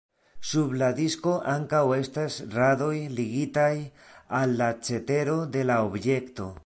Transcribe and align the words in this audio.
Sub 0.51 0.71
la 0.81 0.87
disko 0.99 1.33
ankaŭ 1.51 1.81
estas 1.97 2.37
radoj 2.55 2.95
ligitaj 3.19 3.71
al 4.39 4.57
la 4.63 4.71
cetero 4.89 5.37
de 5.59 5.67
la 5.73 5.81
objekto. 5.91 6.51